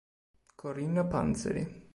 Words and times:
Corinna 0.55 1.05
Panzeri 1.05 1.77